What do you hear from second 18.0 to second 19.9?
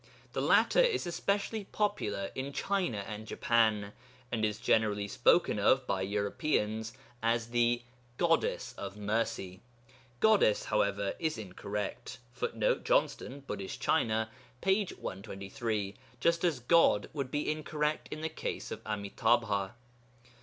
in the case of Ami'tābha.